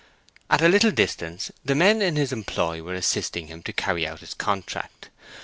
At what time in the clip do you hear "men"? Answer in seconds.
1.75-2.01